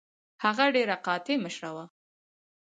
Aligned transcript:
هغه 0.43 0.65
ډیره 0.75 0.95
قاطع 1.05 1.37
مشره 1.45 1.71
وه. 1.75 1.85